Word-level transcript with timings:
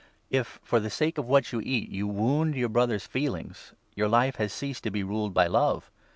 If, 0.31 0.59
for 0.63 0.79
the 0.79 0.89
sake 0.89 1.19
of 1.19 1.27
what 1.29 1.51
you 1.51 1.61
eat, 1.63 1.89
you 1.91 2.07
wound 2.07 2.55
your 2.55 2.69
Brother's 2.69 3.03
15 3.03 3.11
feelings, 3.13 3.73
your 3.95 4.07
life 4.07 4.37
has 4.37 4.51
ceased 4.51 4.81
to 4.85 4.89
be 4.89 5.03
ruled 5.03 5.35
by 5.35 5.45
love. 5.45 5.91